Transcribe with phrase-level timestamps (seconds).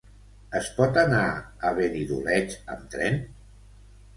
[0.59, 3.21] Es pot anar a Benidoleig amb tren?